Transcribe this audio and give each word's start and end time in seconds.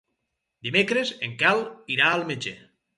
Dimecres 0.69 1.13
en 1.29 1.37
Quel 1.45 1.65
irà 1.99 2.11
al 2.17 2.29
metge. 2.35 2.61